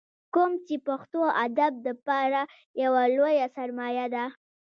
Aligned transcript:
کوم 0.33 0.51
چې 0.65 0.75
پښتو 0.87 1.21
ادب 1.45 1.73
دپاره 1.87 2.41
يوه 2.83 3.03
لويه 3.15 3.47
سرمايه 3.55 4.05
ده۔ 4.15 4.25